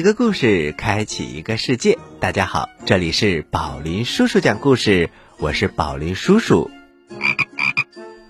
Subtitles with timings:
[0.00, 1.98] 一个故事，开启一个世界。
[2.20, 6.70] 大家好，这里是宝林叔叔讲故事，我是宝林叔叔。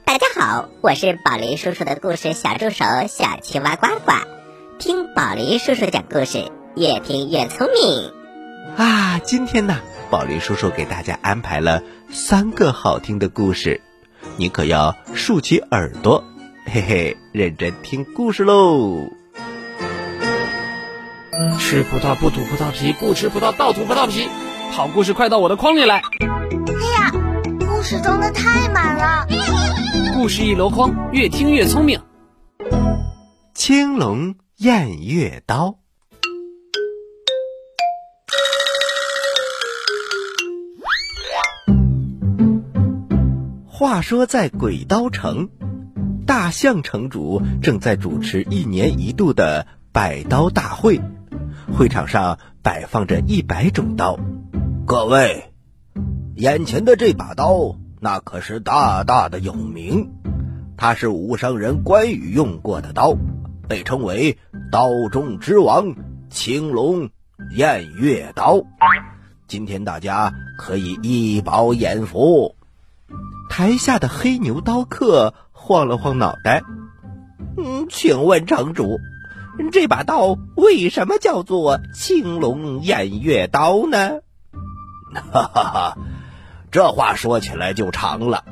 [0.05, 4.11] 大家好，我是宝林叔叔的故事小助手小青蛙呱呱。
[4.81, 8.11] 听宝林叔叔讲故事，越听越聪明。
[8.77, 9.79] 啊，今天呢，
[10.11, 13.81] 宝林叔叔给大家安排了三个好听的故事，
[14.37, 16.25] 你可要竖起耳朵，
[16.67, 19.20] 嘿嘿，认真听故事喽。
[21.59, 24.29] 吃葡萄不吐葡萄皮，不吃葡萄倒吐葡萄皮。
[24.73, 25.97] 好故事快到我的筐里来！
[25.97, 26.03] 哎
[26.99, 27.13] 呀，
[27.67, 29.27] 故事装的太满了。
[30.15, 32.01] 故事一箩筐，越听越聪明。
[33.55, 35.77] 青龙偃月刀。
[43.67, 45.49] 话说在鬼刀城，
[46.27, 51.01] 大象城主正在主持一年一度的百刀大会。
[51.73, 54.19] 会场上摆放着一百种刀，
[54.85, 55.53] 各位，
[56.35, 60.11] 眼前的这把刀，那可是大大的有名。
[60.77, 63.15] 它是武商人关羽用过的刀，
[63.69, 64.39] 被称为
[64.71, 65.94] 刀中之王——
[66.28, 67.11] 青龙
[67.56, 68.62] 偃月刀。
[69.47, 72.56] 今天大家可以一饱眼福。
[73.49, 76.62] 台下的黑牛刀客晃了晃脑袋
[77.56, 78.99] ：“嗯，请问城主。”
[79.71, 84.21] 这把刀为什么叫做青龙偃月刀呢？
[85.12, 85.98] 哈哈哈，
[86.71, 88.44] 这话说起来就长了。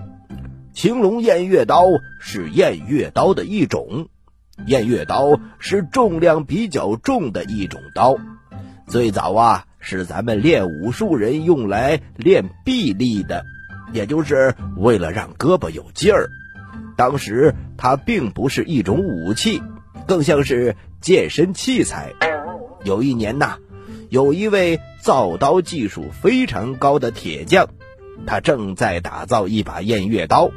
[0.74, 1.84] 青龙偃月刀
[2.20, 4.08] 是偃月刀的一种，
[4.66, 8.16] 偃月刀是重量比较重的一种刀。
[8.86, 13.44] 最早啊，是咱们练武术人用来练臂力的，
[13.92, 16.28] 也就是为了让胳膊有劲儿。
[16.96, 19.62] 当时它并不是一种武器。
[20.08, 22.14] 更像是健身器材。
[22.82, 23.58] 有一年呐，
[24.08, 27.68] 有一位造刀技术非常高的铁匠，
[28.26, 30.50] 他正在打造一把偃月刀，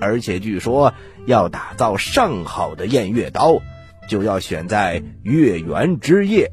[0.00, 0.92] 而且据说
[1.26, 3.62] 要打造上好的偃月刀，
[4.08, 6.50] 就要选在月圆之夜。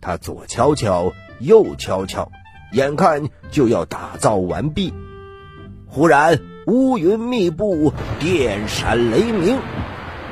[0.00, 2.32] 他左敲敲，右敲敲，
[2.72, 4.92] 眼看就要打造完毕，
[5.86, 9.58] 忽然乌云密布，电闪雷鸣，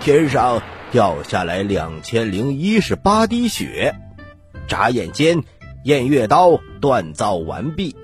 [0.00, 0.60] 天上。
[0.96, 3.94] 掉下来两千零一十八滴血，
[4.66, 5.42] 眨眼间，
[5.84, 7.94] 偃月刀锻造完毕，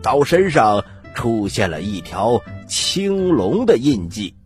[0.00, 4.36] 刀身上出现了一条青龙的印记。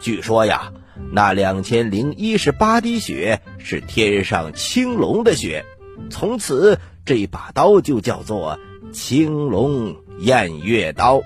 [0.00, 0.72] 据说呀，
[1.12, 5.64] 那两千零一十八滴血是天上青龙的血，
[6.10, 8.58] 从此这把刀就叫做
[8.90, 11.22] 青龙偃月刀。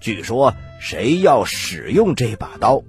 [0.00, 2.82] 据说，谁要使用这把刀？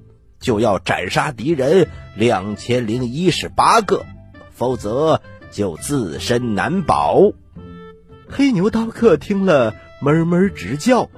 [0.45, 4.05] 就要斩杀敌人两千零一十八个，
[4.51, 5.19] 否则
[5.49, 7.31] 就自身难保。
[8.29, 9.73] 黑牛刀客听了，
[10.03, 11.09] 哞哞直叫：“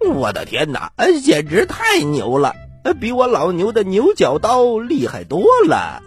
[0.00, 0.92] 我的天哪，
[1.22, 2.56] 简直太牛了！
[2.98, 6.02] 比我老牛的牛角刀厉害多了！”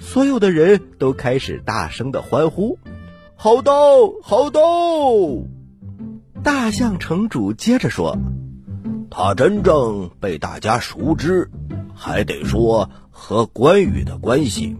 [0.00, 2.76] 所有的人都开始大声的欢呼
[3.38, 3.72] ：“好刀，
[4.20, 4.60] 好刀！”
[6.42, 8.18] 大象城主接着说。
[9.18, 11.50] 他真正被大家熟知，
[11.94, 14.76] 还得说和关羽的关系。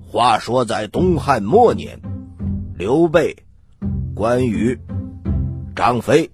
[0.00, 2.00] 话说在东汉末年，
[2.78, 3.36] 刘备、
[4.14, 4.78] 关羽、
[5.74, 6.30] 张飞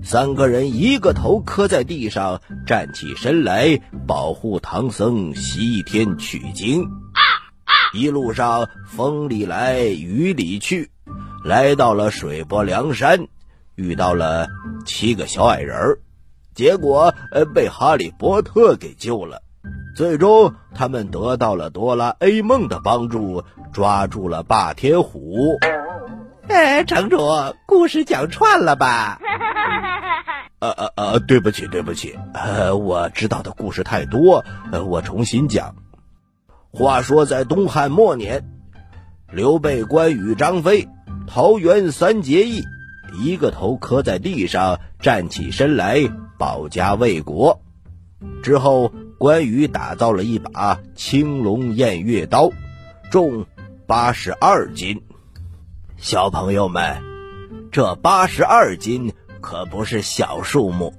[0.00, 6.88] 三个人一个头磕在地上，站起身来保护唐僧西天取经。
[7.92, 10.92] 一路上风里来雨里去，
[11.42, 13.26] 来到了水泊梁山，
[13.74, 14.46] 遇到了
[14.86, 15.98] 七个小矮人儿。
[16.58, 19.42] 结果，呃，被哈利波特给救了。
[19.94, 25.56] 最终，他们得到了哆啦 A 梦的帮助，抓住了霸天虎。
[26.48, 27.16] 哎，城主，
[27.64, 29.20] 故事讲串了吧？
[30.58, 35.76] 呃呃呃，对不起，对不起，呃，我知道的故事太多，呃，我重新讲。
[36.72, 38.42] 话说，在东汉末年，
[39.30, 40.88] 刘备、关羽、张飞，
[41.28, 42.64] 桃园三结义，
[43.22, 46.00] 一个头磕在地上，站起身来。
[46.38, 47.60] 保家卫国
[48.42, 52.50] 之后，关羽打造了一把青龙偃月刀，
[53.10, 53.46] 重
[53.86, 55.02] 八十二斤。
[55.96, 57.02] 小朋友们，
[57.72, 60.94] 这八十二斤可不是小数目。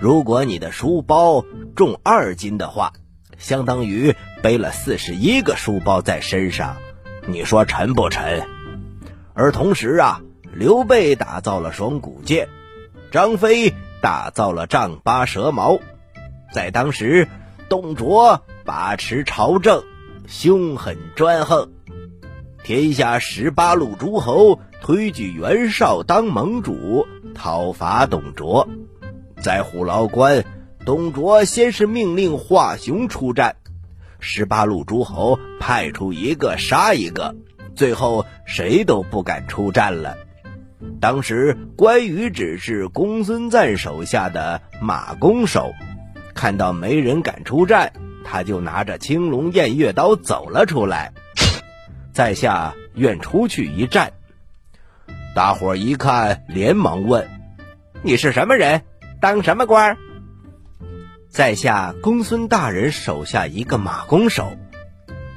[0.00, 1.44] 如果你的书包
[1.74, 2.92] 重二斤的话，
[3.38, 6.76] 相当于背了四十一个书包在身上，
[7.26, 8.42] 你说沉不沉？
[9.32, 10.20] 而同时啊，
[10.52, 12.48] 刘备打造了双股剑，
[13.10, 13.72] 张飞。
[14.00, 15.78] 打造了丈八蛇矛，
[16.52, 17.28] 在当时，
[17.68, 19.82] 董卓把持朝政，
[20.26, 21.70] 凶狠专横，
[22.62, 28.68] 天下十八路诸侯推举袁绍当盟主，讨伐董卓。
[29.40, 30.44] 在虎牢关，
[30.84, 33.56] 董卓先是命令华雄出战，
[34.20, 37.34] 十八路诸侯派出一个杀一个，
[37.74, 40.16] 最后谁都不敢出战了。
[41.00, 45.72] 当时关羽只是公孙瓒手下的马弓手，
[46.34, 47.92] 看到没人敢出战，
[48.24, 51.12] 他就拿着青龙偃月刀走了出来。
[52.12, 54.12] 在下愿出去一战。
[55.34, 57.28] 大伙一看，连忙问
[58.02, 58.82] ：“你是什么人？
[59.20, 59.96] 当什么官？”
[61.28, 64.52] 在下公孙大人手下一个马弓手。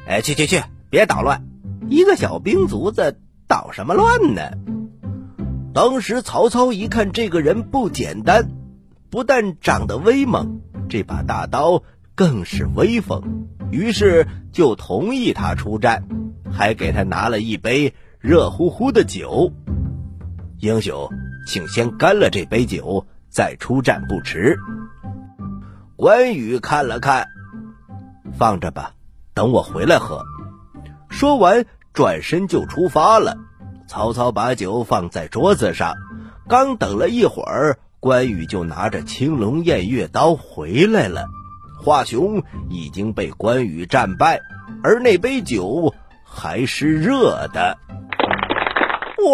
[0.08, 1.44] 哎，去去去，别捣乱！
[1.88, 4.42] 一个小兵卒子捣什么乱呢？
[5.74, 8.50] 当时曹操一看这个人不简单，
[9.10, 10.60] 不但长得威猛，
[10.90, 11.84] 这把大刀
[12.14, 16.04] 更是威风，于是就同意他出战。
[16.52, 19.54] 还给他拿了一杯热乎乎的酒，
[20.60, 21.10] 英雄，
[21.48, 24.60] 请先干了这杯酒，再出战不迟。
[25.96, 27.28] 关羽看了看，
[28.34, 28.96] 放着吧，
[29.34, 30.22] 等我回来喝。
[31.10, 33.38] 说完，转身就出发了。
[33.92, 35.96] 曹操把酒放在桌子上，
[36.48, 41.26] 刚等了一会儿，关羽就拿着青龙偃月刀回来了。
[41.84, 44.40] 华雄已经被关羽战败，
[44.82, 45.94] 而那杯酒。
[46.24, 47.78] 还是热的，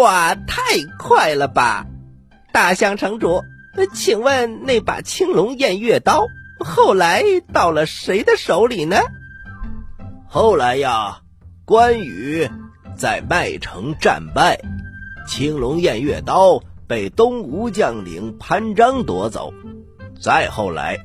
[0.00, 0.64] 哇，太
[0.98, 1.86] 快了吧！
[2.52, 3.44] 大象城主，
[3.94, 6.26] 请问那把青龙偃月刀
[6.58, 7.22] 后来
[7.52, 8.96] 到了谁的手里呢？
[10.26, 11.20] 后来呀，
[11.64, 12.50] 关羽
[12.98, 14.60] 在麦城战败，
[15.28, 19.54] 青龙偃月刀被东吴将领潘璋夺走。
[20.20, 20.98] 再后来，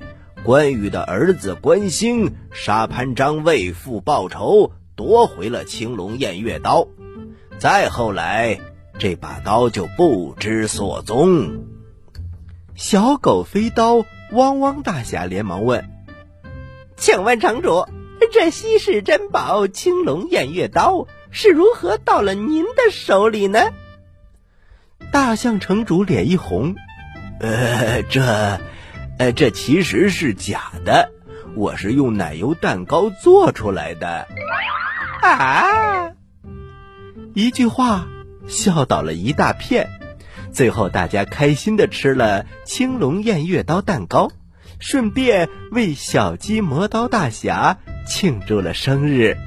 [0.43, 4.71] 关羽的儿子关兴杀潘璋为父报仇。
[4.95, 6.87] 夺回了青龙偃月刀，
[7.57, 8.59] 再后来，
[8.99, 11.63] 这把刀就不知所踪。
[12.75, 15.89] 小狗飞刀汪汪大侠连忙问
[16.95, 17.87] ：“请问城主，
[18.31, 23.59] 这稀世珍宝青龙偃月刀是如何到了您的手里呢？”
[25.11, 26.75] 大象城主脸一红
[27.41, 28.61] ：“呃，这，
[29.17, 31.11] 呃，这其实是假的，
[31.55, 34.27] 我是用奶油蛋糕做出来的。”
[35.21, 36.11] 啊！
[37.33, 38.07] 一句话
[38.47, 39.89] 笑倒了一大片，
[40.51, 44.31] 最后大家开心的吃了青龙偃月刀蛋糕，
[44.79, 49.37] 顺便为小鸡磨刀大侠庆祝了生日。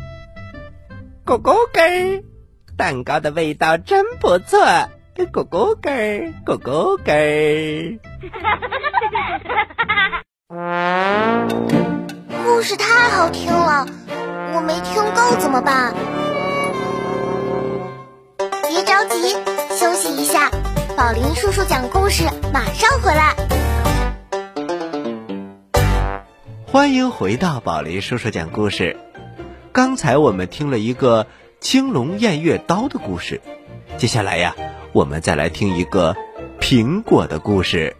[1.26, 2.22] 咕咕根，
[2.76, 4.60] 蛋糕的味道真不错。
[5.16, 7.98] 咕咕根，咕咕根。
[12.44, 13.88] 故事太好听了。
[14.54, 15.92] 我没听够怎么办？
[18.68, 19.34] 别着急，
[19.74, 20.52] 休息一下。
[20.96, 22.22] 宝林叔叔讲故事，
[22.54, 23.34] 马上回来。
[26.68, 28.96] 欢迎回到宝林叔叔讲故事。
[29.76, 31.26] 刚才我们听了一个
[31.60, 33.42] 青龙偃月刀的故事，
[33.98, 34.56] 接下来呀，
[34.94, 36.16] 我们再来听一个
[36.58, 37.94] 苹果的故事。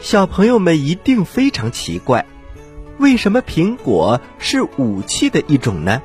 [0.00, 2.26] 小朋友们一定非常奇怪，
[2.98, 6.00] 为什么苹果是武器的一种呢？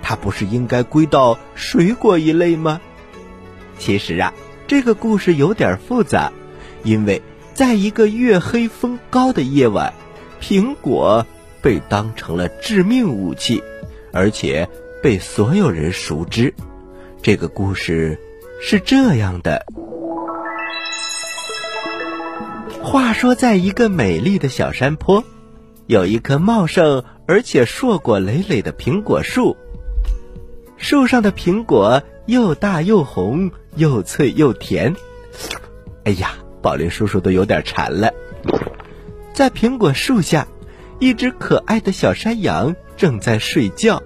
[0.00, 2.80] 它不是应该归到水果一类吗？
[3.78, 4.32] 其实啊，
[4.70, 6.32] 这个故事有点复杂，
[6.84, 7.20] 因为
[7.54, 9.92] 在一个月黑风高的夜晚，
[10.40, 11.26] 苹果
[11.60, 13.64] 被当成了致命武器，
[14.12, 14.68] 而且
[15.02, 16.54] 被所有人熟知。
[17.20, 18.16] 这个故事
[18.62, 19.66] 是这样的。
[22.80, 25.24] 话说，在一个美丽的小山坡，
[25.88, 29.56] 有一棵茂盛而且硕果累累的苹果树。
[30.76, 34.94] 树上的苹果又大又红，又脆又甜。
[36.04, 38.12] 哎呀，宝林叔叔都有点馋了。
[39.34, 40.46] 在苹果树下，
[41.00, 44.00] 一只可爱的小山羊正在睡觉，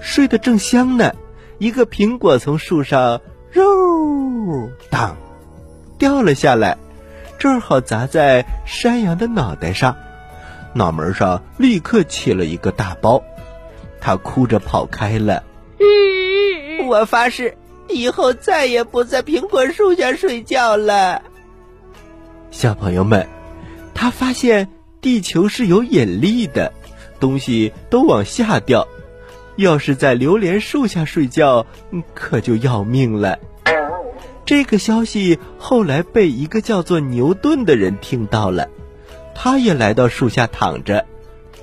[0.00, 1.12] 睡得正香呢。
[1.58, 3.20] 一个苹果从树上
[3.52, 3.62] “肉”
[4.90, 5.16] 当
[5.98, 6.76] 掉了下来。
[7.38, 9.94] 正好砸在山羊的脑袋上，
[10.74, 13.22] 脑门上立刻起了一个大包，
[14.00, 15.44] 他哭着跑开了。
[16.86, 17.56] 我发誓，
[17.88, 21.22] 以后再也不在苹果树下睡觉了。
[22.50, 23.26] 小朋友们，
[23.94, 24.68] 他发现
[25.00, 26.72] 地球是有引力的，
[27.20, 28.88] 东西都往下掉，
[29.56, 31.66] 要是在榴莲树下睡觉，
[32.14, 33.38] 可就要命了。
[34.44, 38.68] 这个消息后来被一个叫做牛顿的人听到了，
[39.34, 41.04] 他也来到树下躺着，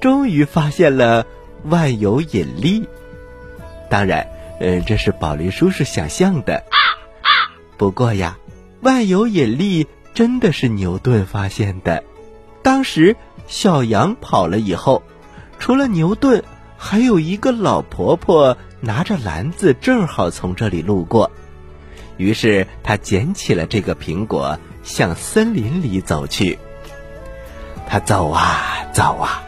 [0.02, 1.26] 终于发现了
[1.64, 2.88] 万有引力。
[3.90, 4.28] 当然，
[4.60, 6.64] 嗯，这是宝林叔叔想象的。
[7.78, 8.38] 不过呀，
[8.82, 12.04] 万有引力真的是牛顿发现的。
[12.62, 13.16] 当时
[13.48, 15.04] 小羊跑了以后，
[15.60, 16.44] 除了牛顿，
[16.78, 21.32] 还有一个老婆婆拿着篮子，正好从这里路过。
[22.18, 26.60] 于是他捡起了这个苹果，向森林里走去。
[27.88, 29.44] 他走啊走啊，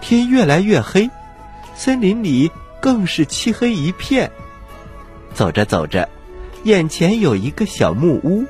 [0.00, 1.08] 天越来越黑，
[1.74, 2.50] 森林里
[2.82, 4.30] 更是漆黑一片。
[5.32, 6.08] 走着走着，
[6.64, 8.44] 眼前有一个小木屋，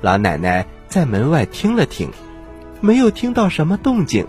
[0.00, 2.10] 老奶奶在门外听了听，
[2.80, 4.26] 没有听到什么动静，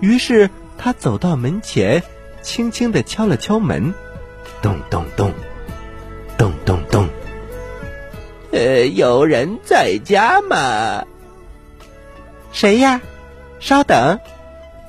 [0.00, 2.02] 于是她走到门前，
[2.42, 3.94] 轻轻地敲了敲门，
[4.60, 5.32] 咚咚咚，
[6.36, 7.08] 咚咚咚。
[8.50, 11.04] 呃，有人在家吗？
[12.52, 13.00] 谁呀？
[13.60, 14.18] 稍等。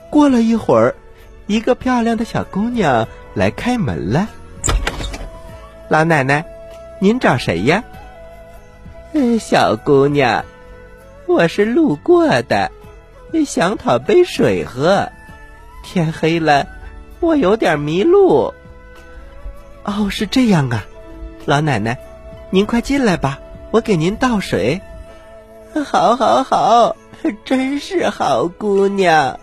[0.09, 0.95] 过了一会儿，
[1.45, 4.27] 一个漂亮的小姑娘来开门了。
[5.89, 6.45] 老奶奶，
[6.99, 7.83] 您找谁呀？
[9.13, 10.45] 呃，小姑娘，
[11.27, 12.71] 我是路过的，
[13.45, 15.09] 想讨杯水喝。
[15.83, 16.67] 天黑了，
[17.19, 18.53] 我有点迷路。
[19.83, 20.85] 哦，是这样啊，
[21.45, 21.97] 老奶奶，
[22.51, 23.39] 您快进来吧。
[23.71, 24.81] 我给您倒水，
[25.85, 26.95] 好，好，好，
[27.45, 29.39] 真是好姑娘。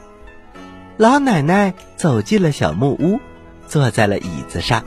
[0.97, 3.21] 老奶奶走进了小木屋，
[3.69, 4.83] 坐在了椅子上，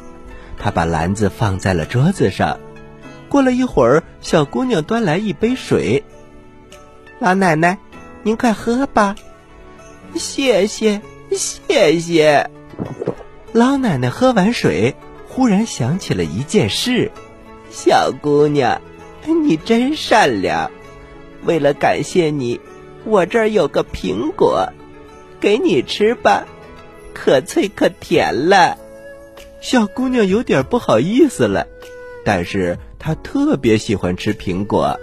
[0.57, 2.59] 他把篮子放在了桌子上。
[3.29, 6.03] 过了一会儿，小姑娘端来一杯水。
[7.19, 7.77] 老奶奶，
[8.23, 9.15] 您快喝吧。
[10.15, 12.49] 谢谢，谢谢。
[13.53, 14.95] 老奶奶喝完水，
[15.27, 17.11] 忽然想起了一件事，
[17.69, 18.81] 小姑娘。
[19.45, 20.71] 你真善良，
[21.43, 22.59] 为了感谢你，
[23.05, 24.67] 我这儿有个苹果，
[25.39, 26.47] 给你吃吧，
[27.13, 28.77] 可脆可甜了。
[29.61, 31.67] 小姑娘有点不好意思了，
[32.25, 34.99] 但是她特别喜欢吃苹果。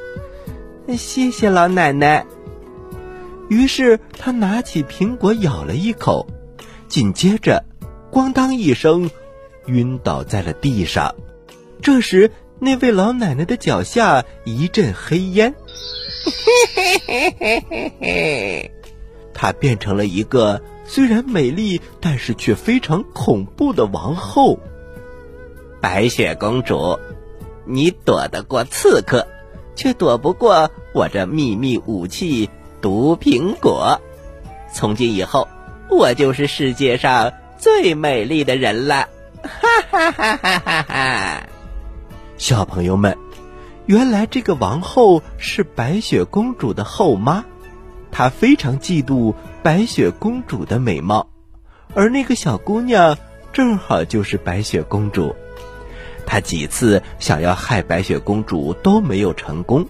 [0.96, 2.26] 谢谢老奶奶。
[3.48, 6.26] 于是她拿起苹果咬了一口，
[6.88, 7.64] 紧接着，
[8.10, 9.10] 咣当一声，
[9.66, 11.14] 晕倒在了地上。
[11.82, 12.30] 这时。
[12.60, 15.54] 那位老奶奶的脚下一阵黑烟，
[16.24, 16.32] 嘿
[16.74, 18.70] 嘿嘿嘿嘿嘿，
[19.32, 24.58] 她变成了一个虽然美丽，但是却非常恐怖的王后。
[25.82, 26.98] 白雪公主，
[27.66, 29.28] 你躲得过刺客，
[29.76, 32.48] 却躲不过我这秘密武器
[32.80, 34.00] 毒苹果。
[34.72, 35.46] 从今以后，
[35.90, 39.08] 我就是世界上最美丽的人了！
[39.42, 41.46] 哈哈哈哈哈哈！
[42.38, 43.16] 小朋友们，
[43.84, 47.44] 原来这个王后是白雪公主的后妈，
[48.10, 51.28] 她非常嫉妒白雪公主的美貌，
[51.94, 53.18] 而那个小姑娘
[53.52, 55.34] 正好就是白雪公主。
[56.26, 59.86] 她几次想要害白雪公主都没有成功，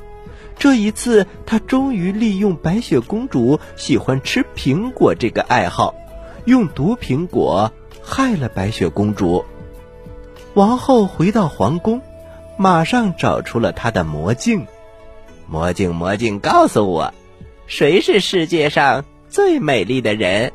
[0.58, 5.94] 这一次她终于利用白雪公主喜欢吃苹果这个爱好，
[6.44, 7.72] 用毒苹果
[8.02, 9.44] 害了白雪公主。
[10.54, 12.00] 王后回到皇宫。
[12.60, 14.66] 马上找出了她的魔镜，
[15.46, 17.14] 魔镜魔镜，告诉我，
[17.68, 20.52] 谁是世界上最美丽的人？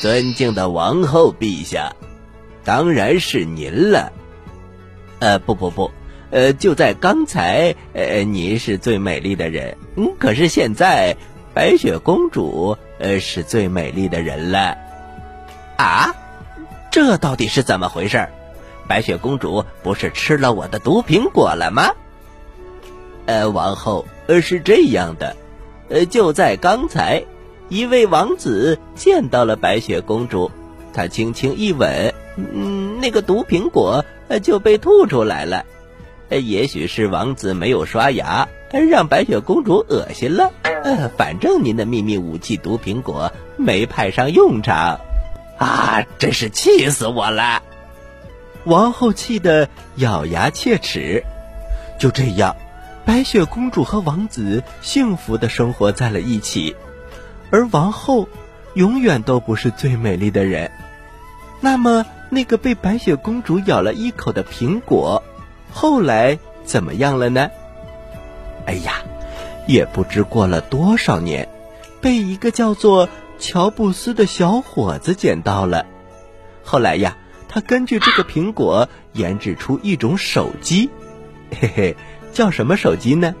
[0.00, 1.94] 尊敬的王后陛下，
[2.64, 4.12] 当然是您了。
[5.20, 5.90] 呃，不不不，
[6.30, 9.78] 呃，就在刚才，呃，您是最美丽的人。
[9.96, 11.16] 嗯，可是现在，
[11.54, 14.76] 白雪公主，呃，是最美丽的人了。
[15.78, 16.14] 啊，
[16.90, 18.28] 这到底是怎么回事？
[18.86, 21.94] 白雪公主不是吃了我的毒苹果了吗？
[23.24, 25.34] 呃，王后，呃，是这样的，
[25.88, 27.24] 呃，就在刚才，
[27.68, 30.50] 一位王子见到了白雪公主，
[30.92, 34.04] 他轻轻一吻，嗯，那个毒苹果
[34.42, 35.64] 就被吐出来了。
[36.30, 40.52] 也许是王子没有刷牙，让白雪公主恶心了。
[40.84, 45.00] 呃，反正您的秘密武器毒苹果没派上用场，
[45.58, 47.62] 啊，真是气死我了！
[48.64, 51.24] 王后气得咬牙切齿。
[51.98, 52.54] 就这样，
[53.04, 56.74] 白雪公主和王子幸福的生活在了一起，
[57.50, 58.28] 而王后
[58.74, 60.70] 永远都不是最美丽的人。
[61.60, 65.22] 那么，那个被白雪公主咬了一口的苹果，
[65.72, 67.50] 后来怎么样了呢？
[68.66, 68.94] 哎呀，
[69.66, 71.48] 也不知过了多少年，
[72.00, 75.86] 被一个叫做乔布斯的小伙子捡到了。
[76.64, 77.16] 后来呀。
[77.48, 80.90] 他根据这个苹果研制出一种手机，
[81.58, 81.96] 嘿嘿，
[82.34, 83.34] 叫什么手机呢？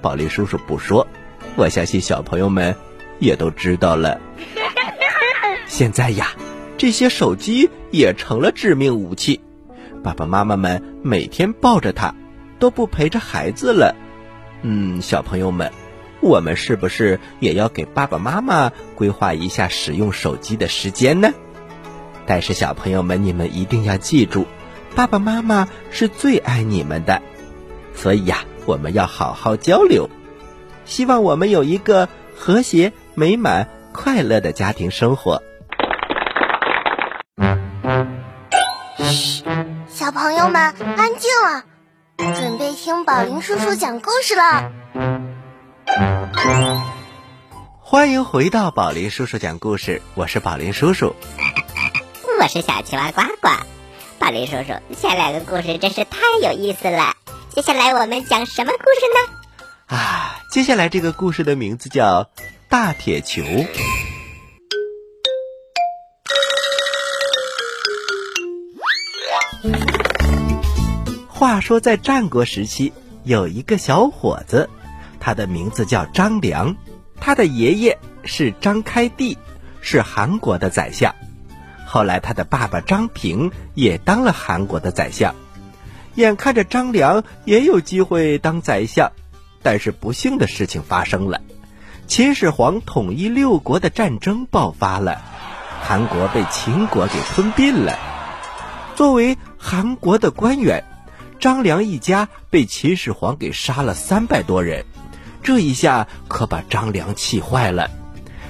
[0.00, 1.06] 宝利叔叔不说，
[1.54, 2.76] 我相信小朋友们
[3.18, 4.20] 也都知道了。
[5.66, 6.34] 现在呀，
[6.76, 9.40] 这些手机也成了致命武器，
[10.02, 12.14] 爸爸妈妈们每天抱着它，
[12.58, 13.94] 都不陪着孩子了。
[14.62, 15.70] 嗯，小朋友们，
[16.20, 21.32] 我们是不是也要给爸爸妈妈规划一下使用手机的时间呢？
[22.26, 24.46] 但是小朋友们，你们一定要记住，
[24.94, 27.22] 爸爸妈妈是最爱你们的，
[27.94, 30.10] 所以呀，我们要好好交流。
[30.84, 35.42] 希望我们有一个和谐、美满、快乐的家庭生活。
[38.96, 39.42] 嘘，
[39.88, 41.64] 小朋友们安静了，
[42.16, 44.70] 准备听宝林叔叔讲故事了。
[47.80, 51.16] 欢迎回到宝林叔叔讲故事，我是宝林叔叔。
[52.40, 53.48] 我是小青蛙呱呱。
[54.20, 57.16] 宝林叔叔，前两个故事真是太有意思了。
[57.50, 59.96] 接下来我们讲什么故事呢？
[59.96, 62.22] 啊，接下来这个故事的名字叫
[62.70, 63.42] 《大铁球》。
[71.26, 72.92] 话说，在战国时期，
[73.24, 74.68] 有一个小伙子，
[75.18, 76.76] 他的名字叫张良，
[77.18, 79.38] 他的爷爷是张开地，
[79.80, 81.14] 是韩国的宰相。
[81.86, 85.34] 后来，他的爸爸张平也当了韩国的宰相。
[86.16, 89.10] 眼看着张良也有机会当宰相，
[89.62, 91.40] 但是不幸的事情发生了，
[92.08, 95.20] 秦始皇统一六国的战争爆发了，
[95.82, 97.98] 韩国被秦国给吞并了。
[98.96, 100.84] 作为韩国的官员。
[101.38, 104.86] 张良一家被秦始皇给杀了三百多人，
[105.40, 107.90] 这一下可把张良气坏了。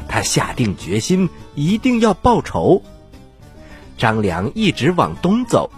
[0.09, 2.83] 他下定决心一定要报仇。
[3.99, 5.71] 张良一直往东走，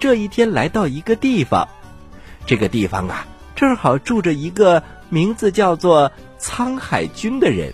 [0.00, 1.68] 这一天来到一个地方，
[2.46, 7.72] 这个地方啊，正好住着一个名字叫做沧海君的人，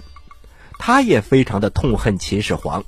[0.79, 2.85] 他也非常的痛恨秦始皇，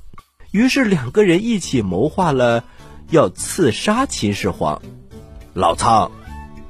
[0.52, 2.64] 于是两个人一起谋划了
[3.10, 4.80] 要刺杀秦始皇。
[5.52, 6.10] 老苍，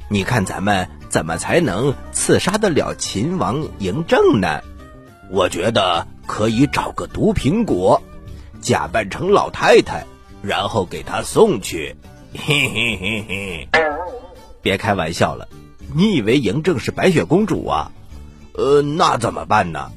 [0.09, 4.63] 你看咱们怎么才能刺杀得了秦王嬴政呢？
[5.31, 8.03] 我觉得可以找个毒苹果，
[8.63, 10.05] 假扮成老太太，
[10.43, 11.95] 然后给他送去。
[12.33, 13.69] 嘿嘿嘿嘿！
[14.63, 15.49] 别开玩笑了，
[15.95, 17.93] 你以为嬴政是白雪公主啊？
[18.53, 19.93] 呃，那怎么办呢？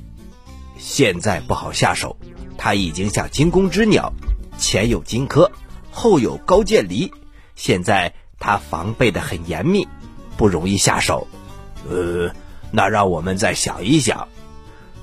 [0.77, 2.17] 现在不好下手，
[2.57, 4.13] 他已经像惊弓之鸟，
[4.57, 5.49] 前有荆轲，
[5.91, 7.11] 后有高渐离，
[7.55, 8.13] 现在。
[8.39, 9.87] 他防备的很严密，
[10.37, 11.27] 不容易下手。
[11.89, 12.31] 呃，
[12.69, 14.27] 那让我们再想一想。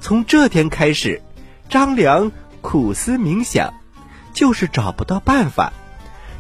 [0.01, 1.21] 从这天开始，
[1.69, 2.31] 张良
[2.61, 3.75] 苦思冥想，
[4.33, 5.73] 就是找不到办法。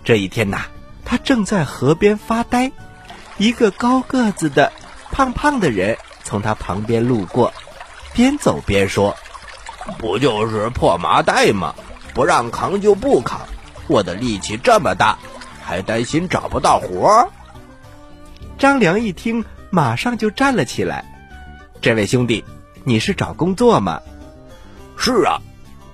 [0.05, 0.67] 这一天呐，
[1.05, 2.71] 他正在河边发呆，
[3.39, 4.73] 一个高个子的、
[5.11, 7.53] 胖胖的人从他旁边路过，
[8.13, 9.17] 边走边说
[9.99, 11.75] ：“不就是破麻袋吗？
[12.15, 13.41] 不让扛就不扛。
[13.89, 15.19] 我的力气这么大。”
[15.67, 17.27] 还担心找不到活？
[18.59, 21.07] 张良一听，马上就站了起来。
[21.81, 22.45] 这位兄弟，
[22.85, 24.03] 你是找工作吗？
[24.99, 25.41] 是啊，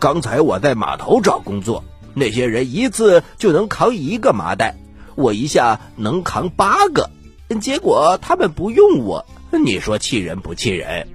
[0.00, 4.74] 刚才我在码头找工作，那些人一次就能扛一个麻袋，
[5.14, 7.08] 我一下能扛八个，
[7.58, 11.08] 结果他们不用我，你说气人不气人？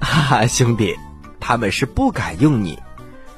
[0.00, 0.96] 哈哈，兄弟，
[1.38, 2.78] 他们是不敢用你，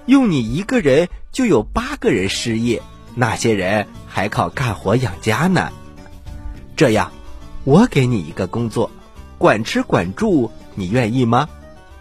[0.07, 2.81] 用你一个人就有八个人失业。
[3.15, 5.71] 那些人还靠干活养家呢。
[6.77, 7.13] 这样，
[7.65, 8.91] 我给你一个工作，
[9.37, 11.49] 管吃管住，你愿意吗？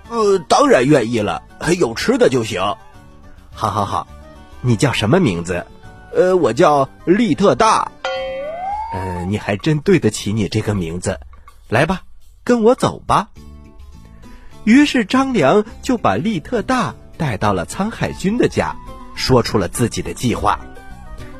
[0.09, 1.43] 呃，当然愿意了，
[1.77, 2.61] 有吃的就行。
[3.53, 4.07] 好，好，好。
[4.61, 5.65] 你叫什么名字？
[6.13, 7.91] 呃，我叫利特大。
[8.93, 11.19] 嗯，你还真对得起你这个名字。
[11.69, 12.03] 来吧，
[12.43, 13.29] 跟我走吧。
[14.63, 18.75] 于是张良就把利特大带到了沧海君的家，
[19.15, 20.59] 说出了自己的计划。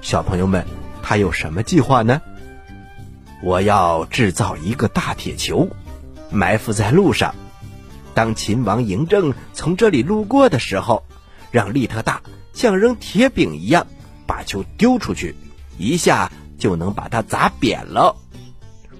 [0.01, 0.65] 小朋友们，
[1.03, 2.21] 他有什么计划呢？
[3.43, 5.67] 我要制造一个大铁球，
[6.31, 7.35] 埋伏在路上。
[8.13, 11.03] 当秦王嬴政从这里路过的时候，
[11.51, 12.21] 让利特大
[12.53, 13.87] 像扔铁饼一样
[14.25, 15.35] 把球丢出去，
[15.77, 18.15] 一下就能把它砸扁了。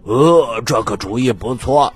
[0.04, 1.94] 呃，这个主意不错。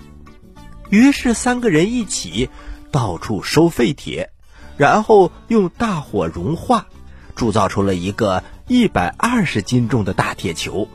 [0.90, 2.50] 于是三个人一起
[2.90, 4.30] 到处收废铁，
[4.78, 6.88] 然后用大火融化，
[7.36, 8.42] 铸造出了一个。
[8.68, 10.88] 一百二十斤重的大铁球。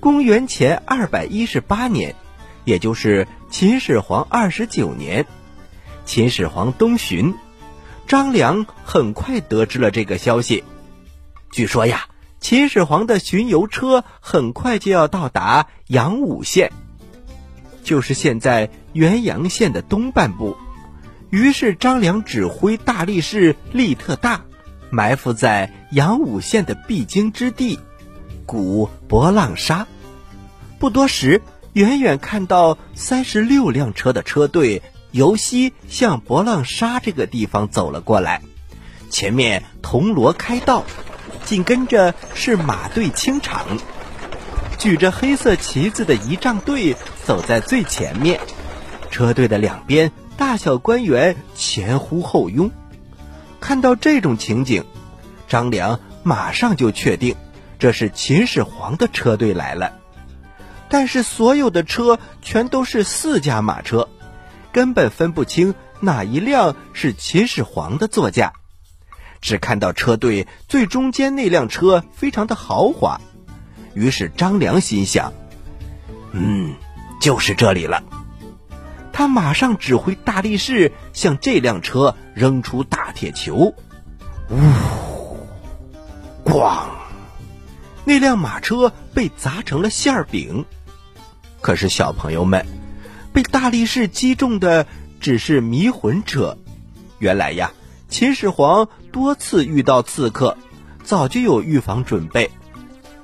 [0.00, 2.16] 公元前二百一十八年，
[2.64, 5.24] 也就是秦始皇二十九年，
[6.04, 7.32] 秦始皇东巡，
[8.08, 10.64] 张良很快得知了这个消息。
[11.52, 12.08] 据说呀，
[12.40, 16.72] 秦始皇的巡游车很快就要到达阳武县，
[17.82, 20.56] 就是现在原阳县的东半部。
[21.30, 24.44] 于是张良指挥大力士利特大
[24.88, 27.78] 埋伏在阳武县的必经之地——
[28.46, 29.86] 古博浪沙。
[30.78, 31.42] 不多时，
[31.74, 38.40] 远远看到三十六辆车的车队由西向博浪沙这个地方走了过来，
[39.10, 40.84] 前面铜锣开道，
[41.48, 43.78] 紧跟着是马队清场，
[44.78, 48.38] 举着黑色旗子的仪仗队走在最前面，
[49.10, 50.12] 车队的两边。
[50.36, 52.70] 大小官员前呼后拥，
[53.60, 54.84] 看到这种情景，
[55.48, 57.34] 张良马上就确定
[57.78, 59.94] 这是秦始皇的车队来了。
[60.90, 64.10] 但是所有的车全都是四驾马车，
[64.70, 68.52] 根本分不清哪一辆是秦始皇的座驾。
[69.40, 73.20] 只看到车队最中间那辆车非常的豪华，
[73.94, 75.32] 于是张良心想
[76.32, 76.74] ：“嗯，
[77.20, 78.02] 就是这里了。”
[79.12, 83.74] 他马上指挥大力士向这辆车扔出大铁球，
[84.48, 84.56] 呜，
[86.44, 86.86] 咣！
[88.04, 90.64] 那辆马车被砸成了馅饼。
[91.60, 92.64] 可是小朋友们，
[93.32, 94.86] 被大力士击中的
[95.20, 96.56] 只是迷魂车。
[97.18, 97.72] 原来呀，
[98.08, 100.56] 秦始皇多次遇到刺客，
[101.04, 102.50] 早就有预防准备，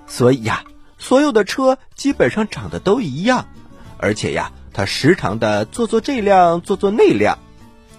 [0.07, 0.64] 所以呀，
[0.99, 3.47] 所有的车基本上长得都一样，
[3.99, 4.53] 而且呀。
[4.77, 7.38] 他时常的做做这辆，做做那辆，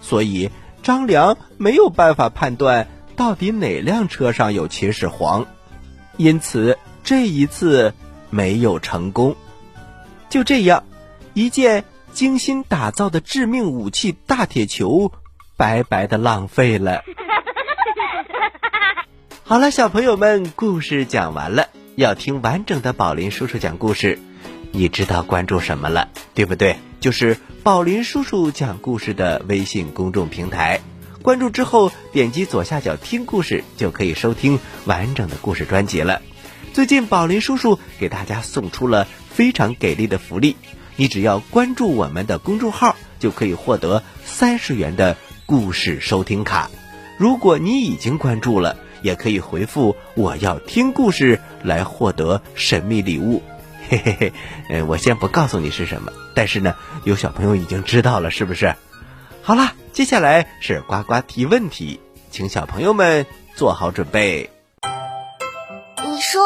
[0.01, 0.51] 所以
[0.83, 5.45] 张良没有办法判断到底哪辆车上有秦始皇，
[6.17, 7.93] 因此这一次
[8.29, 9.37] 没有成功。
[10.27, 10.83] 就这样，
[11.33, 15.13] 一件精心打造的致命武器大铁球，
[15.55, 17.03] 白白的浪费了。
[19.47, 21.69] 好了，小朋友们，故事讲完了。
[21.95, 24.17] 要听完整的宝林叔叔讲故事。
[24.71, 26.77] 你知道关注什么了，对不对？
[26.99, 30.81] 就是宝林叔叔讲故事的微信公众平台。
[31.21, 36.23] 关注之后，点击左下角听故事，就可以收听完整的故事专辑了。
[36.73, 40.55] 最近宝林叔叔给大家送出了非常给力的福利，
[40.95, 46.71] 你只要关注我们的公众号，就可以获得三十元的故事收听卡。
[47.19, 53.43] 如果你已经关注了，也可以回复“我要听故事”来获得神秘礼物。
[53.87, 54.33] 嘿嘿嘿，
[54.67, 58.75] 呃，我先不告诉你是什么，但是呢，有小朋友已经知道了，是不是？
[59.43, 61.99] 好了，接下来是呱呱提问题，
[62.31, 64.49] 请小朋友们做好准备。
[66.03, 66.43] 你说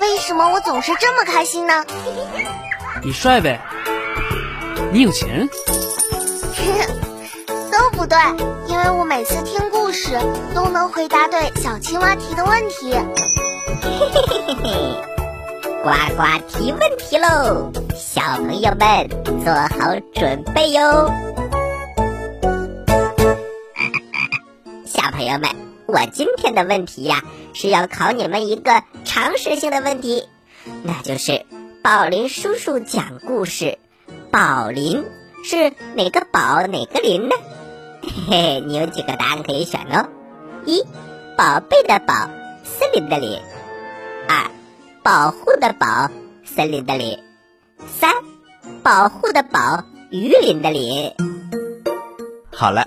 [0.00, 1.84] 为什么我总是这么开心呢？
[3.04, 3.60] 你帅呗？
[4.92, 5.48] 你有钱？
[7.70, 8.18] 都不对，
[8.82, 10.18] 因为我每次听故事
[10.54, 12.90] 都能回答对小青蛙提的问题。
[13.82, 14.70] 嘿嘿嘿嘿嘿。
[15.82, 19.06] 呱呱提问题喽，小朋友们
[19.44, 21.12] 做好准备哟！
[24.86, 25.50] 小朋友们，
[25.84, 30.26] 我今天的问题呀，是要考你们一个常识性的问题，
[30.84, 31.44] 那就是
[31.82, 33.76] 宝林叔叔讲故事，
[34.30, 35.04] 宝林
[35.44, 37.36] 是哪个宝哪个林呢？
[38.02, 40.08] 嘿嘿，你有几个答案可以选哦：
[40.64, 40.82] 一，
[41.36, 42.30] 宝贝的宝，
[42.64, 43.40] 森林的林；
[44.28, 44.50] 二。
[45.02, 46.10] 保护的保，
[46.44, 47.18] 森林的林；
[47.86, 48.12] 三，
[48.82, 51.12] 保护的保，鱼鳞的鳞。
[52.52, 52.86] 好了，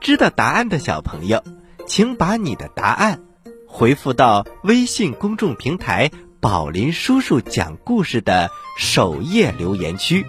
[0.00, 1.44] 知道答案的小朋友，
[1.86, 3.20] 请把你的答案
[3.68, 10.24] 回复到微信公众平台“宝林叔叔讲故事”的首页留言区，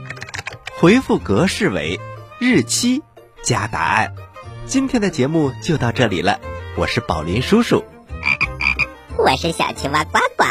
[0.78, 1.98] 回复格式为
[2.40, 3.02] 日期
[3.42, 4.14] 加答案。
[4.72, 6.40] 今天的节目就到这里了，
[6.78, 7.84] 我是宝林叔叔，
[9.18, 10.46] 我是小青蛙呱呱。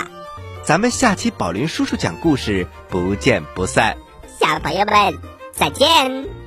[0.62, 3.96] 咱们下期宝林叔叔讲故事，不见不散。
[4.38, 5.18] 小朋友们，
[5.54, 6.39] 再见。